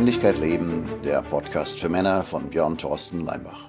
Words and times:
Männlichkeit 0.00 0.38
leben, 0.38 0.88
der 1.04 1.20
Podcast 1.20 1.78
für 1.78 1.90
Männer 1.90 2.24
von 2.24 2.48
Björn 2.48 2.78
Thorsten 2.78 3.26
Leimbach. 3.26 3.68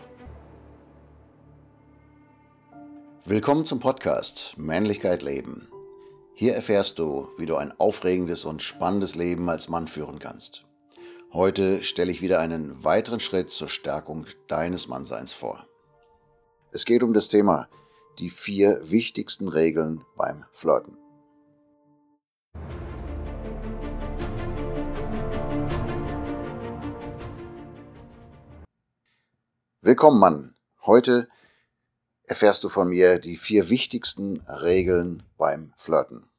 Willkommen 3.25 3.65
zum 3.65 3.81
Podcast 3.81 4.57
Männlichkeit 4.57 5.23
leben. 5.23 5.67
Hier 6.33 6.55
erfährst 6.55 6.99
du, 6.99 7.27
wie 7.37 7.45
du 7.45 7.57
ein 7.57 7.77
aufregendes 7.77 8.45
und 8.45 8.63
spannendes 8.63 9.15
Leben 9.15 9.49
als 9.49 9.67
Mann 9.67 9.89
führen 9.89 10.19
kannst. 10.19 10.63
Heute 11.33 11.83
stelle 11.83 12.13
ich 12.13 12.21
wieder 12.21 12.39
einen 12.39 12.81
weiteren 12.81 13.19
Schritt 13.19 13.49
zur 13.51 13.67
Stärkung 13.67 14.25
deines 14.47 14.87
Mannseins 14.87 15.33
vor. 15.33 15.67
Es 16.71 16.85
geht 16.85 17.03
um 17.03 17.11
das 17.11 17.27
Thema 17.27 17.67
die 18.19 18.29
vier 18.29 18.79
wichtigsten 18.89 19.49
Regeln 19.49 20.05
beim 20.15 20.45
Flirten. 20.53 21.00
Willkommen, 29.83 30.19
Mann. 30.19 30.53
Heute 30.85 31.27
erfährst 32.25 32.63
du 32.63 32.69
von 32.69 32.89
mir 32.89 33.17
die 33.17 33.35
vier 33.35 33.71
wichtigsten 33.71 34.41
Regeln 34.41 35.23
beim 35.39 35.73
Flirten. 35.75 36.29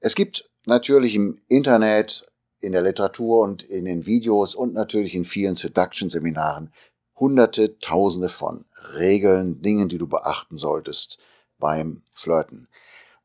Es 0.00 0.14
gibt 0.14 0.48
natürlich 0.64 1.14
im 1.14 1.38
Internet, 1.48 2.24
in 2.60 2.72
der 2.72 2.80
Literatur 2.80 3.42
und 3.42 3.62
in 3.64 3.84
den 3.84 4.06
Videos 4.06 4.54
und 4.54 4.72
natürlich 4.72 5.14
in 5.14 5.24
vielen 5.24 5.56
Seduction-Seminaren 5.56 6.72
hunderte, 7.16 7.78
tausende 7.80 8.30
von 8.30 8.64
Regeln, 8.94 9.60
Dingen, 9.60 9.90
die 9.90 9.98
du 9.98 10.06
beachten 10.06 10.56
solltest 10.56 11.18
beim 11.58 12.00
Flirten. 12.14 12.68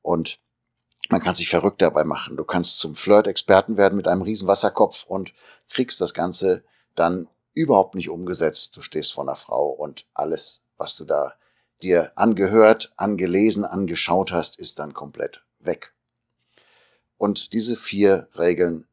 Und 0.01 0.41
man 1.07 1.23
kann 1.23 1.35
sich 1.35 1.47
verrückt 1.47 1.81
dabei 1.81 2.03
machen. 2.03 2.35
Du 2.35 2.43
kannst 2.43 2.79
zum 2.79 2.93
Flirt-Experten 2.93 3.77
werden 3.77 3.95
mit 3.95 4.09
einem 4.09 4.21
riesen 4.21 4.49
Wasserkopf 4.49 5.05
und 5.05 5.33
kriegst 5.69 6.01
das 6.01 6.13
Ganze 6.13 6.65
dann 6.93 7.29
überhaupt 7.59 7.95
nicht 7.95 8.09
umgesetzt. 8.09 8.75
Du 8.77 8.81
stehst 8.81 9.13
vor 9.13 9.25
einer 9.25 9.35
Frau 9.35 9.69
und 9.69 10.07
alles, 10.13 10.61
was 10.77 10.95
du 10.95 11.03
da 11.03 11.33
dir 11.83 12.13
angehört, 12.15 12.93
angelesen, 12.95 13.65
angeschaut 13.65 14.31
hast, 14.31 14.59
ist 14.59 14.79
dann 14.79 14.93
komplett 14.93 15.43
weg. 15.59 15.93
Und 17.17 17.51
diese 17.51 17.75
vier 17.75 18.29
Regeln 18.37 18.87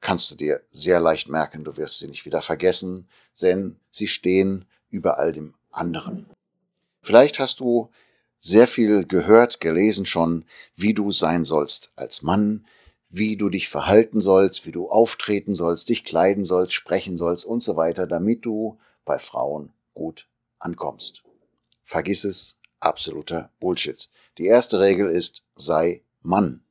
kannst 0.00 0.30
du 0.30 0.36
dir 0.36 0.62
sehr 0.70 1.00
leicht 1.00 1.28
merken. 1.28 1.64
Du 1.64 1.76
wirst 1.76 1.98
sie 1.98 2.06
nicht 2.06 2.24
wieder 2.24 2.40
vergessen, 2.40 3.08
denn 3.42 3.80
sie 3.90 4.06
stehen 4.06 4.64
über 4.90 5.18
all 5.18 5.32
dem 5.32 5.54
anderen. 5.72 6.30
Vielleicht 7.02 7.40
hast 7.40 7.58
du 7.58 7.90
sehr 8.38 8.68
viel 8.68 9.06
gehört, 9.06 9.60
gelesen 9.60 10.06
schon, 10.06 10.44
wie 10.76 10.94
du 10.94 11.10
sein 11.10 11.44
sollst 11.44 11.92
als 11.96 12.22
Mann, 12.22 12.64
wie 13.10 13.36
du 13.36 13.48
dich 13.48 13.68
verhalten 13.68 14.20
sollst, 14.20 14.66
wie 14.66 14.72
du 14.72 14.88
auftreten 14.88 15.54
sollst, 15.54 15.88
dich 15.88 16.04
kleiden 16.04 16.44
sollst, 16.44 16.72
sprechen 16.72 17.16
sollst 17.16 17.44
und 17.44 17.62
so 17.62 17.76
weiter, 17.76 18.06
damit 18.06 18.44
du 18.44 18.78
bei 19.04 19.18
Frauen 19.18 19.72
gut 19.94 20.28
ankommst. 20.58 21.22
Vergiss 21.84 22.24
es, 22.24 22.60
absoluter 22.80 23.50
Bullshit. 23.60 24.10
Die 24.36 24.46
erste 24.46 24.80
Regel 24.80 25.08
ist, 25.08 25.42
sei 25.54 26.02
Mann. 26.22 26.62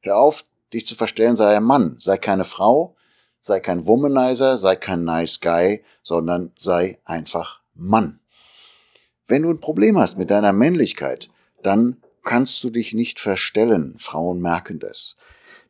Hör 0.00 0.18
auf, 0.18 0.44
dich 0.72 0.86
zu 0.86 0.94
verstellen, 0.94 1.34
sei 1.34 1.56
ein 1.56 1.64
Mann, 1.64 1.96
sei 1.98 2.16
keine 2.16 2.44
Frau, 2.44 2.94
sei 3.40 3.60
kein 3.60 3.86
Womanizer, 3.86 4.56
sei 4.56 4.76
kein 4.76 5.04
Nice 5.04 5.40
Guy, 5.40 5.84
sondern 6.02 6.52
sei 6.56 6.98
einfach 7.04 7.60
Mann. 7.74 8.20
Wenn 9.26 9.42
du 9.42 9.50
ein 9.50 9.60
Problem 9.60 9.98
hast 9.98 10.16
mit 10.16 10.30
deiner 10.30 10.52
Männlichkeit, 10.52 11.28
dann 11.62 12.02
kannst 12.24 12.64
du 12.64 12.70
dich 12.70 12.92
nicht 12.92 13.20
verstellen. 13.20 13.94
Frauen 13.98 14.40
merken 14.40 14.80
das. 14.80 15.16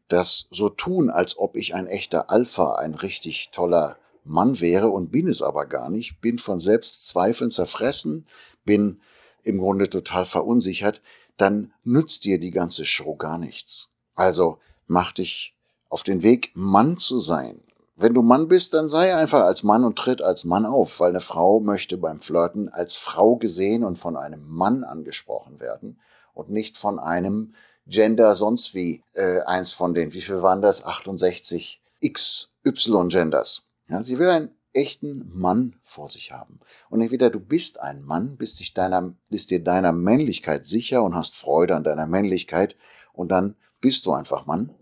Das 0.09 0.49
so 0.51 0.69
tun, 0.69 1.11
als 1.11 1.39
ob 1.39 1.57
ich 1.57 1.75
ein 1.75 1.87
echter 1.87 2.31
Alpha, 2.31 2.77
ein 2.77 2.95
richtig 2.95 3.51
toller 3.51 3.99
Mann 4.25 4.61
wäre 4.61 4.89
und 4.89 5.11
bin 5.11 5.29
es 5.29 5.43
aber 5.43 5.67
gar 5.67 5.91
nicht, 5.91 6.21
bin 6.21 6.39
von 6.39 6.59
Selbstzweifeln 6.59 7.51
zerfressen, 7.51 8.27
bin 8.65 9.01
im 9.43 9.59
Grunde 9.59 9.91
total 9.91 10.25
verunsichert, 10.25 11.03
dann 11.37 11.73
nützt 11.83 12.25
dir 12.25 12.39
die 12.39 12.53
ganze 12.53 12.87
Show 12.87 13.17
gar 13.17 13.39
nichts. 13.39 13.91
Also 14.15 14.59
mach 14.87 15.13
dich 15.13 15.55
auf 15.89 16.03
den 16.03 16.23
Weg, 16.23 16.53
Mann 16.55 16.97
zu 16.97 17.19
sein. 17.19 17.61
Wenn 17.97 18.15
du 18.15 18.23
Mann 18.23 18.49
bist, 18.49 18.75
dann 18.75 18.89
sei 18.89 19.15
einfach 19.15 19.41
als 19.41 19.63
Mann 19.63 19.85
und 19.85 19.97
tritt 19.97 20.23
als 20.23 20.45
Mann 20.45 20.67
auf, 20.67 21.01
weil 21.01 21.11
eine 21.11 21.21
Frau 21.21 21.61
möchte 21.61 21.97
beim 21.97 22.21
Flirten 22.21 22.69
als 22.69 22.97
Frau 22.97 23.37
gesehen 23.37 23.85
und 23.85 23.99
von 23.99 24.17
einem 24.17 24.49
Mann 24.49 24.85
angesprochen 24.85 25.61
werden 25.61 25.99
und 26.35 26.51
nicht 26.51 26.77
von 26.77 26.99
einem 26.99 27.55
Gender 27.87 28.35
sonst 28.35 28.75
wie 28.75 29.03
äh, 29.13 29.41
eins 29.43 29.71
von 29.73 29.95
den, 29.95 30.15
wie 30.15 30.21
viel 30.21 30.43
waren 30.43 30.63
das? 30.63 30.85
68 30.85 31.83
XY 32.07 33.09
Genders. 33.09 33.65
Ja, 33.89 34.03
sie 34.03 34.19
will 34.19 34.29
einen 34.29 34.51
echten 34.73 35.31
Mann 35.33 35.77
vor 35.83 36.09
sich 36.09 36.33
haben. 36.33 36.61
Und 36.91 37.01
entweder 37.01 37.31
du 37.31 37.41
bist 37.41 37.81
ein 37.81 38.03
Mann, 38.03 38.37
bist, 38.37 38.61
dich 38.61 38.75
deiner, 38.75 39.15
bist 39.31 39.51
dir 39.51 39.63
deiner 39.63 39.93
Männlichkeit 39.93 40.67
sicher 40.67 41.03
und 41.03 41.15
hast 41.15 41.37
Freude 41.37 41.77
an 41.77 41.85
deiner 41.85 42.07
Männlichkeit 42.07 42.77
und 43.13 43.29
dann 43.29 43.57
bist 43.81 44.07
du 44.07 44.13
einfach 44.13 44.47
Mann 44.47 44.75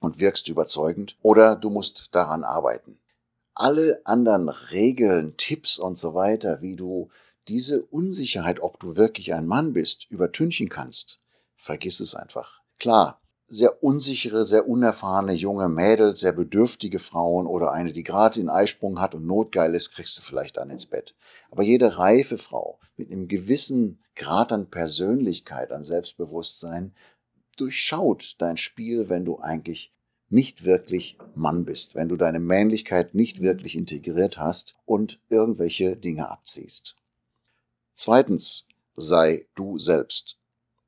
und 0.00 0.20
wirkst 0.20 0.48
überzeugend 0.48 1.16
oder 1.22 1.56
du 1.56 1.70
musst 1.70 2.14
daran 2.14 2.44
arbeiten. 2.44 2.98
Alle 3.54 4.00
anderen 4.04 4.48
Regeln, 4.48 5.36
Tipps 5.36 5.78
und 5.78 5.98
so 5.98 6.14
weiter, 6.14 6.60
wie 6.60 6.76
du 6.76 7.08
diese 7.48 7.82
Unsicherheit, 7.82 8.60
ob 8.60 8.80
du 8.80 8.96
wirklich 8.96 9.34
ein 9.34 9.46
Mann 9.46 9.72
bist, 9.72 10.10
übertünchen 10.10 10.68
kannst, 10.68 11.20
vergiss 11.56 12.00
es 12.00 12.14
einfach. 12.14 12.60
Klar, 12.78 13.20
sehr 13.46 13.82
unsichere, 13.82 14.44
sehr 14.44 14.68
unerfahrene 14.68 15.32
junge 15.32 15.68
Mädels, 15.68 16.20
sehr 16.20 16.32
bedürftige 16.32 16.98
Frauen 16.98 17.46
oder 17.46 17.72
eine, 17.72 17.92
die 17.92 18.02
gerade 18.02 18.40
den 18.40 18.48
Eisprung 18.48 19.00
hat 19.00 19.14
und 19.14 19.26
notgeil 19.26 19.74
ist, 19.74 19.92
kriegst 19.92 20.18
du 20.18 20.22
vielleicht 20.22 20.56
dann 20.56 20.70
ins 20.70 20.86
Bett. 20.86 21.14
Aber 21.50 21.62
jede 21.62 21.98
reife 21.98 22.38
Frau 22.38 22.80
mit 22.96 23.10
einem 23.10 23.28
gewissen 23.28 24.00
Grad 24.16 24.52
an 24.52 24.68
Persönlichkeit, 24.68 25.70
an 25.70 25.84
Selbstbewusstsein, 25.84 26.94
durchschaut 27.56 28.34
dein 28.38 28.56
Spiel, 28.56 29.08
wenn 29.08 29.24
du 29.24 29.38
eigentlich 29.38 29.94
nicht 30.28 30.64
wirklich 30.64 31.16
Mann 31.36 31.64
bist, 31.64 31.94
wenn 31.94 32.08
du 32.08 32.16
deine 32.16 32.40
Männlichkeit 32.40 33.14
nicht 33.14 33.40
wirklich 33.40 33.76
integriert 33.76 34.38
hast 34.38 34.74
und 34.84 35.20
irgendwelche 35.28 35.96
Dinge 35.96 36.28
abziehst. 36.28 36.96
Zweitens, 37.96 38.68
sei 38.94 39.46
du 39.56 39.78
selbst. 39.78 40.38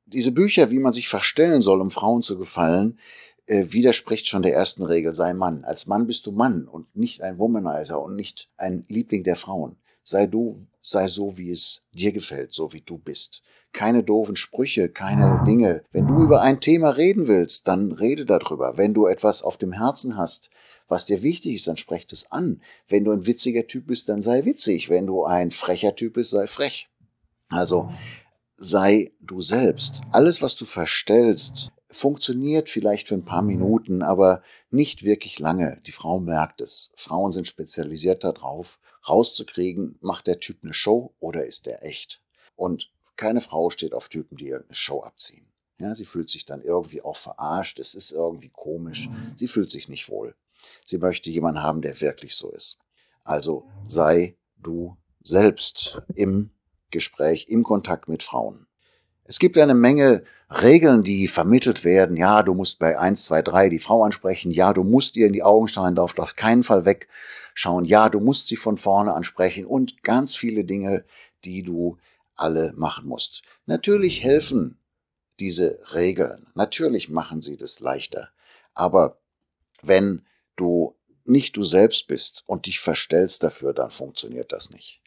Diese 0.05 0.31
Bücher, 0.31 0.71
wie 0.71 0.79
man 0.79 0.93
sich 0.93 1.09
verstellen 1.09 1.59
soll, 1.59 1.81
um 1.81 1.91
Frauen 1.91 2.21
zu 2.21 2.37
gefallen, 2.37 2.99
äh, 3.47 3.65
widerspricht 3.69 4.27
schon 4.27 4.43
der 4.43 4.53
ersten 4.53 4.83
Regel, 4.83 5.13
sei 5.13 5.33
Mann. 5.33 5.65
Als 5.65 5.87
Mann 5.87 6.07
bist 6.07 6.25
du 6.25 6.31
Mann 6.31 6.67
und 6.67 6.95
nicht 6.95 7.21
ein 7.21 7.37
Womanizer 7.37 8.01
und 8.01 8.15
nicht 8.15 8.49
ein 8.55 8.85
Liebling 8.87 9.23
der 9.23 9.35
Frauen. 9.35 9.75
Sei 10.03 10.25
du, 10.25 10.61
sei 10.81 11.07
so, 11.07 11.37
wie 11.37 11.49
es 11.49 11.85
dir 11.91 12.13
gefällt, 12.13 12.53
so 12.53 12.71
wie 12.71 12.81
du 12.81 12.97
bist 12.97 13.43
keine 13.73 14.03
doofen 14.03 14.35
Sprüche, 14.35 14.89
keine 14.89 15.43
Dinge. 15.45 15.83
Wenn 15.91 16.07
du 16.07 16.23
über 16.23 16.41
ein 16.41 16.59
Thema 16.59 16.89
reden 16.89 17.27
willst, 17.27 17.67
dann 17.67 17.91
rede 17.91 18.25
darüber. 18.25 18.77
Wenn 18.77 18.93
du 18.93 19.07
etwas 19.07 19.43
auf 19.43 19.57
dem 19.57 19.73
Herzen 19.73 20.17
hast, 20.17 20.49
was 20.87 21.05
dir 21.05 21.21
wichtig 21.21 21.53
ist, 21.53 21.67
dann 21.67 21.77
sprech 21.77 22.07
es 22.11 22.31
an. 22.31 22.61
Wenn 22.87 23.03
du 23.03 23.11
ein 23.11 23.27
witziger 23.27 23.67
Typ 23.67 23.87
bist, 23.87 24.09
dann 24.09 24.21
sei 24.21 24.45
witzig. 24.45 24.89
Wenn 24.89 25.05
du 25.05 25.23
ein 25.23 25.51
frecher 25.51 25.95
Typ 25.95 26.13
bist, 26.13 26.31
sei 26.31 26.47
frech. 26.47 26.89
Also 27.49 27.91
sei 28.57 29.13
du 29.21 29.41
selbst. 29.41 30.01
Alles, 30.11 30.41
was 30.41 30.55
du 30.55 30.65
verstellst, 30.65 31.71
funktioniert 31.91 32.69
vielleicht 32.69 33.07
für 33.07 33.15
ein 33.15 33.25
paar 33.25 33.41
Minuten, 33.41 34.03
aber 34.03 34.43
nicht 34.69 35.03
wirklich 35.03 35.39
lange. 35.39 35.81
Die 35.85 35.91
Frau 35.91 36.19
merkt 36.19 36.61
es. 36.61 36.91
Frauen 36.95 37.31
sind 37.31 37.47
spezialisiert 37.47 38.23
darauf, 38.23 38.79
rauszukriegen, 39.07 39.97
macht 40.01 40.27
der 40.27 40.39
Typ 40.39 40.59
eine 40.63 40.73
Show 40.73 41.15
oder 41.19 41.45
ist 41.45 41.65
der 41.65 41.83
echt? 41.83 42.21
Und 42.55 42.91
keine 43.15 43.41
Frau 43.41 43.69
steht 43.69 43.93
auf 43.93 44.09
Typen, 44.09 44.37
die 44.37 44.49
irgendeine 44.49 44.75
Show 44.75 45.01
abziehen. 45.01 45.47
Ja, 45.79 45.95
sie 45.95 46.05
fühlt 46.05 46.29
sich 46.29 46.45
dann 46.45 46.61
irgendwie 46.61 47.01
auch 47.01 47.15
verarscht, 47.15 47.79
es 47.79 47.95
ist 47.95 48.11
irgendwie 48.11 48.49
komisch, 48.49 49.09
sie 49.37 49.47
fühlt 49.47 49.71
sich 49.71 49.87
nicht 49.87 50.09
wohl. 50.09 50.35
Sie 50.83 50.97
möchte 50.97 51.29
jemanden 51.29 51.63
haben, 51.63 51.81
der 51.81 52.01
wirklich 52.01 52.35
so 52.35 52.51
ist. 52.51 52.79
Also 53.23 53.65
sei 53.85 54.37
du 54.57 54.97
selbst 55.21 56.01
im 56.15 56.51
Gespräch, 56.91 57.45
im 57.49 57.63
Kontakt 57.63 58.07
mit 58.07 58.23
Frauen. 58.23 58.67
Es 59.23 59.37
gibt 59.39 59.57
eine 59.57 59.75
Menge 59.75 60.23
Regeln, 60.49 61.03
die 61.03 61.27
vermittelt 61.27 61.83
werden. 61.83 62.17
Ja, 62.17 62.41
du 62.41 62.55
musst 62.55 62.79
bei 62.79 62.97
1, 62.97 63.25
2, 63.25 63.43
3 63.43 63.69
die 63.69 63.79
Frau 63.79 64.03
ansprechen. 64.03 64.51
Ja, 64.51 64.73
du 64.73 64.83
musst 64.83 65.15
ihr 65.15 65.27
in 65.27 65.33
die 65.33 65.43
Augen 65.43 65.67
schauen, 65.67 65.93
darfst 65.93 66.19
auf 66.19 66.35
keinen 66.35 66.63
Fall 66.63 66.85
wegschauen. 66.85 67.85
Ja, 67.85 68.09
du 68.09 68.19
musst 68.19 68.47
sie 68.47 68.55
von 68.55 68.77
vorne 68.77 69.13
ansprechen 69.13 69.65
und 69.65 70.01
ganz 70.01 70.35
viele 70.35 70.63
Dinge, 70.63 71.05
die 71.45 71.61
du 71.61 71.97
alle 72.35 72.73
machen 72.75 73.07
musst. 73.07 73.43
Natürlich 73.65 74.23
helfen 74.23 74.79
diese 75.39 75.79
Regeln, 75.93 76.47
natürlich 76.55 77.09
machen 77.09 77.41
sie 77.41 77.55
das 77.55 77.79
leichter, 77.79 78.29
aber 78.73 79.19
wenn 79.81 80.25
du 80.55 80.95
nicht 81.23 81.55
du 81.55 81.63
selbst 81.63 82.07
bist 82.07 82.43
und 82.47 82.65
dich 82.65 82.79
verstellst 82.79 83.43
dafür, 83.43 83.73
dann 83.73 83.91
funktioniert 83.91 84.51
das 84.51 84.71
nicht. 84.71 85.01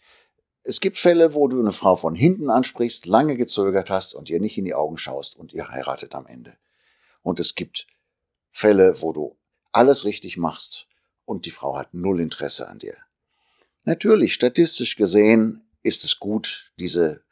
Es 0.65 0.81
gibt 0.81 0.97
Fälle, 0.97 1.35
wo 1.35 1.49
du 1.49 1.59
eine 1.59 1.73
Frau 1.73 1.97
von 1.97 2.15
hinten 2.15 2.49
ansprichst, 2.49 3.07
lange 3.07 3.37
gezögert 3.37 3.91
hast 3.91 4.15
und 4.15 4.31
ihr 4.31 4.41
nicht 4.41 4.57
in 4.59 4.65
die 4.65 4.75
Augen 4.75 4.97
schaust 4.97 5.37
und 5.37 5.53
ihr 5.53 5.69
heiratet 5.69 6.15
am 6.15 6.27
Ende. 6.27 6.57
Und 7.23 7.41
es 7.41 7.55
gibt 7.55 7.89
Fälle, 8.51 9.03
wo 9.03 9.13
du 9.13 9.37
alles 9.73 10.05
richtig 10.05 10.37
machst 10.37 10.87
und 11.25 11.47
die 11.47 11.51
Frau 11.51 11.77
hat 11.77 11.95
null 11.95 12.21
Interesse 12.21 12.69
an 12.69 12.79
dir. 12.79 12.97
Natürlich, 13.85 14.35
statistisch 14.35 14.97
gesehen 14.97 15.65
ist 15.83 16.05
es 16.05 16.21
gut, 16.21 16.73
diese 16.79 17.23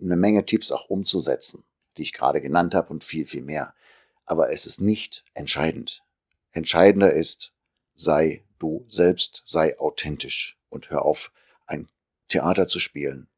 eine 0.00 0.16
Menge 0.16 0.46
Tipps 0.46 0.72
auch 0.72 0.88
umzusetzen, 0.88 1.64
die 1.96 2.02
ich 2.02 2.12
gerade 2.12 2.40
genannt 2.40 2.74
habe 2.74 2.90
und 2.90 3.04
viel, 3.04 3.26
viel 3.26 3.42
mehr. 3.42 3.74
Aber 4.24 4.50
es 4.50 4.66
ist 4.66 4.80
nicht 4.80 5.24
entscheidend. 5.34 6.02
Entscheidender 6.52 7.12
ist, 7.12 7.52
sei 7.94 8.44
du 8.58 8.84
selbst, 8.86 9.42
sei 9.44 9.78
authentisch 9.78 10.58
und 10.70 10.90
hör 10.90 11.04
auf, 11.04 11.32
ein 11.66 11.88
Theater 12.32 12.68
zu 12.68 12.80
spielen. 12.80 13.28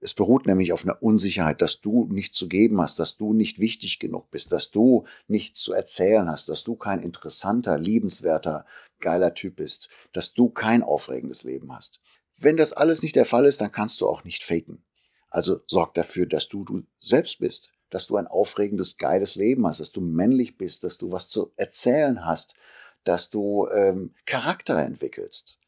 Es 0.00 0.14
beruht 0.14 0.46
nämlich 0.46 0.72
auf 0.72 0.84
einer 0.84 1.02
Unsicherheit, 1.02 1.60
dass 1.60 1.80
du 1.80 2.06
nichts 2.10 2.36
zu 2.36 2.48
geben 2.48 2.80
hast, 2.80 3.00
dass 3.00 3.16
du 3.16 3.32
nicht 3.32 3.58
wichtig 3.58 3.98
genug 3.98 4.30
bist, 4.30 4.52
dass 4.52 4.70
du 4.70 5.06
nichts 5.26 5.60
zu 5.60 5.72
erzählen 5.72 6.28
hast, 6.28 6.48
dass 6.48 6.62
du 6.62 6.76
kein 6.76 7.02
interessanter, 7.02 7.78
liebenswerter, 7.78 8.64
geiler 9.00 9.34
Typ 9.34 9.56
bist, 9.56 9.88
dass 10.12 10.34
du 10.34 10.50
kein 10.50 10.84
aufregendes 10.84 11.42
Leben 11.42 11.74
hast. 11.74 12.00
Wenn 12.36 12.56
das 12.56 12.72
alles 12.72 13.02
nicht 13.02 13.16
der 13.16 13.24
Fall 13.24 13.44
ist, 13.44 13.60
dann 13.60 13.72
kannst 13.72 14.00
du 14.00 14.08
auch 14.08 14.22
nicht 14.22 14.44
faken. 14.44 14.84
Also 15.30 15.60
sorg 15.66 15.94
dafür, 15.94 16.26
dass 16.26 16.48
du 16.48 16.64
du 16.64 16.84
selbst 17.00 17.40
bist, 17.40 17.72
dass 17.90 18.06
du 18.06 18.16
ein 18.16 18.28
aufregendes, 18.28 18.98
geiles 18.98 19.34
Leben 19.34 19.66
hast, 19.66 19.80
dass 19.80 19.92
du 19.92 20.00
männlich 20.00 20.56
bist, 20.56 20.84
dass 20.84 20.98
du 20.98 21.10
was 21.10 21.28
zu 21.28 21.52
erzählen 21.56 22.24
hast, 22.24 22.54
dass 23.02 23.30
du 23.30 23.68
ähm, 23.68 24.14
Charakter 24.26 24.78
entwickelst. 24.78 25.58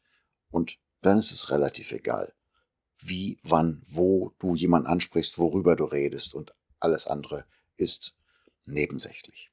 Und 0.51 0.79
dann 1.01 1.17
ist 1.17 1.31
es 1.31 1.49
relativ 1.49 1.91
egal, 1.91 2.33
wie, 3.01 3.39
wann, 3.43 3.83
wo 3.87 4.33
du 4.39 4.55
jemanden 4.55 4.87
ansprichst, 4.87 5.37
worüber 5.37 5.75
du 5.75 5.85
redest 5.85 6.33
und 6.35 6.53
alles 6.79 7.07
andere 7.07 7.45
ist 7.75 8.15
nebensächlich. 8.65 9.51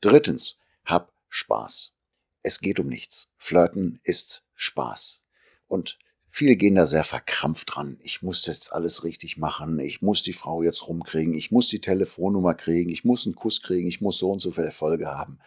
Drittens, 0.00 0.60
hab 0.84 1.12
Spaß. 1.28 1.94
Es 2.42 2.60
geht 2.60 2.78
um 2.78 2.86
nichts. 2.86 3.30
Flirten 3.36 4.00
ist 4.04 4.44
Spaß. 4.54 5.24
Und 5.66 5.98
Viele 6.36 6.56
gehen 6.56 6.74
da 6.74 6.84
sehr 6.84 7.02
verkrampft 7.02 7.74
dran. 7.74 7.98
Ich 8.02 8.20
muss 8.20 8.44
jetzt 8.44 8.74
alles 8.74 9.04
richtig 9.04 9.38
machen. 9.38 9.78
Ich 9.78 10.02
muss 10.02 10.22
die 10.22 10.34
Frau 10.34 10.62
jetzt 10.62 10.86
rumkriegen. 10.86 11.32
Ich 11.32 11.50
muss 11.50 11.68
die 11.68 11.80
Telefonnummer 11.80 12.52
kriegen. 12.52 12.90
Ich 12.90 13.06
muss 13.06 13.24
einen 13.24 13.36
Kuss 13.36 13.62
kriegen. 13.62 13.88
Ich 13.88 14.02
muss 14.02 14.18
so 14.18 14.32
und 14.32 14.40
so 14.40 14.50
viele 14.50 14.66
Erfolge 14.66 15.06
haben. 15.06 15.38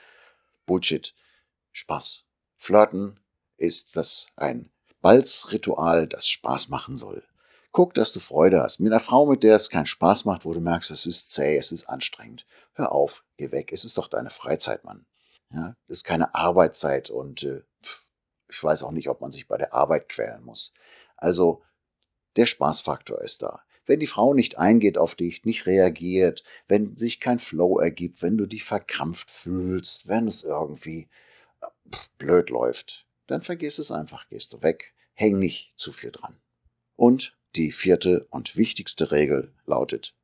Bullshit. 0.66 1.14
Spaß. 1.74 2.28
Flirten 2.58 3.20
ist 3.58 3.98
das 3.98 4.32
ein 4.36 4.72
Balzritual, 5.02 6.08
das 6.08 6.28
Spaß 6.28 6.70
machen 6.70 6.96
soll. 6.96 7.24
Guck, 7.72 7.94
dass 7.94 8.12
du 8.12 8.20
Freude 8.20 8.62
hast. 8.62 8.80
Mit 8.80 8.92
einer 8.92 9.00
Frau, 9.00 9.26
mit 9.28 9.44
der 9.44 9.56
es 9.56 9.70
keinen 9.70 9.86
Spaß 9.86 10.26
macht, 10.26 10.46
wo 10.46 10.54
du 10.54 10.60
merkst, 10.60 10.92
es 10.92 11.06
ist 11.06 11.32
zäh, 11.32 11.58
es 11.58 11.72
ist 11.72 11.86
anstrengend. 11.86 12.46
Hör 12.74 12.92
auf, 12.92 13.24
geh 13.38 13.52
weg. 13.52 13.72
Es 13.72 13.86
ist 13.86 13.98
doch 13.98 14.08
deine 14.08 14.30
Freizeit, 14.30 14.84
Mann. 14.84 15.06
Ja, 15.52 15.76
das 15.88 15.98
ist 15.98 16.04
keine 16.04 16.36
Arbeitszeit 16.36 17.10
und 17.10 17.44
äh, 17.44 17.64
ich 18.50 18.64
weiß 18.64 18.84
auch 18.84 18.92
nicht, 18.92 19.10
ob 19.10 19.22
man 19.22 19.32
sich 19.32 19.48
bei 19.48 19.58
der 19.58 19.74
Arbeit 19.74 20.10
quälen 20.10 20.44
muss. 20.44 20.74
Also 21.18 21.64
der 22.36 22.46
Spaßfaktor 22.46 23.22
ist 23.22 23.44
da. 23.44 23.62
Wenn 23.86 24.00
die 24.00 24.08
Frau 24.08 24.34
nicht 24.34 24.60
eingeht 24.60 24.98
auf 24.98 25.16
dich, 25.16 25.46
nicht 25.46 25.66
reagiert, 25.66 26.44
wenn 26.68 26.96
sich 26.96 27.20
kein 27.20 27.40
Flow 27.40 27.80
ergibt, 27.80 28.22
wenn 28.22 28.38
du 28.38 28.46
dich 28.46 28.64
verkrampft 28.64 29.32
fühlst, 29.32 30.08
wenn 30.08 30.28
es 30.28 30.44
irgendwie 30.44 31.10
äh, 31.62 31.68
blöd 32.20 32.52
läuft, 32.52 33.08
dann 33.32 33.42
vergiss 33.42 33.80
es 33.80 33.92
einfach, 33.92 34.28
gehst 34.30 34.54
du 34.54 34.62
weg, 34.62 34.94
häng 35.14 35.40
nicht 35.40 35.74
zu 35.76 35.92
viel 35.92 36.12
dran. 36.12 36.36
Und 36.96 37.38
die 37.56 37.72
vierte 37.72 38.28
und 38.30 38.56
wichtigste 38.56 39.12
Regel 39.12 39.54
lautet, 39.66 40.16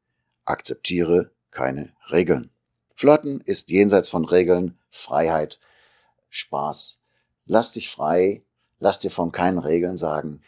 akzeptiere 0.46 1.32
keine 1.52 1.94
Regeln. 2.12 2.52
Flirten 2.94 3.42
ist 3.42 3.70
jenseits 3.70 4.10
von 4.10 4.26
Regeln, 4.26 4.78
Freiheit, 4.90 5.60
Spaß, 6.30 7.02
Lass 7.46 7.72
dich 7.72 7.90
frei, 7.90 8.44
lass 8.80 9.00
dir 9.00 9.12
von 9.12 9.32
keinen 9.32 9.60
Regeln 9.60 9.98
sagen. 9.98 10.42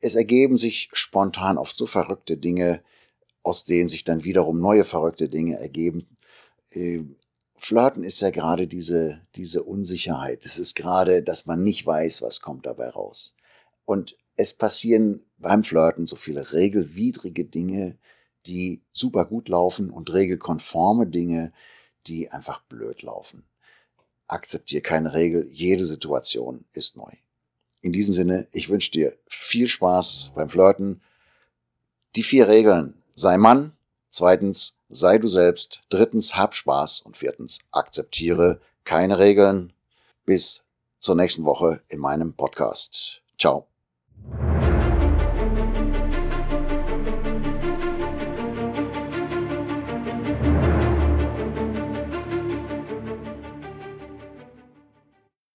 Es 0.00 0.14
ergeben 0.14 0.56
sich 0.56 0.88
spontan 0.92 1.58
oft 1.58 1.76
so 1.76 1.86
verrückte 1.86 2.36
Dinge, 2.36 2.82
aus 3.42 3.64
denen 3.64 3.88
sich 3.88 4.04
dann 4.04 4.24
wiederum 4.24 4.60
neue 4.60 4.84
verrückte 4.84 5.28
Dinge 5.28 5.58
ergeben. 5.58 6.16
Flirten 7.56 8.04
ist 8.04 8.20
ja 8.20 8.30
gerade 8.30 8.66
diese, 8.66 9.20
diese 9.36 9.62
Unsicherheit. 9.62 10.44
Es 10.44 10.58
ist 10.58 10.74
gerade, 10.74 11.22
dass 11.22 11.46
man 11.46 11.62
nicht 11.62 11.86
weiß, 11.86 12.22
was 12.22 12.40
kommt 12.40 12.66
dabei 12.66 12.88
raus. 12.88 13.36
Und 13.84 14.16
es 14.36 14.52
passieren 14.52 15.24
beim 15.38 15.64
Flirten 15.64 16.06
so 16.06 16.16
viele 16.16 16.52
regelwidrige 16.52 17.44
Dinge, 17.44 17.96
die 18.46 18.82
super 18.92 19.24
gut 19.24 19.48
laufen 19.48 19.90
und 19.90 20.12
regelkonforme 20.12 21.06
Dinge, 21.06 21.52
die 22.06 22.30
einfach 22.30 22.60
blöd 22.62 23.02
laufen 23.02 23.44
akzeptiere 24.28 24.82
keine 24.82 25.14
Regel, 25.14 25.48
jede 25.52 25.84
Situation 25.84 26.64
ist 26.72 26.96
neu. 26.96 27.10
In 27.80 27.92
diesem 27.92 28.14
Sinne, 28.14 28.46
ich 28.52 28.68
wünsche 28.68 28.90
dir 28.90 29.16
viel 29.26 29.66
Spaß 29.66 30.32
beim 30.34 30.48
Flirten. 30.48 31.02
Die 32.16 32.22
vier 32.22 32.48
Regeln. 32.48 32.94
Sei 33.14 33.36
Mann. 33.36 33.72
Zweitens, 34.08 34.78
sei 34.94 35.18
du 35.18 35.28
selbst. 35.28 35.82
Drittens, 35.90 36.36
hab 36.36 36.54
Spaß. 36.54 37.02
Und 37.02 37.16
viertens, 37.16 37.60
akzeptiere 37.72 38.60
keine 38.84 39.18
Regeln. 39.18 39.72
Bis 40.24 40.64
zur 41.00 41.16
nächsten 41.16 41.44
Woche 41.44 41.82
in 41.88 41.98
meinem 41.98 42.32
Podcast. 42.34 43.20
Ciao. 43.38 43.66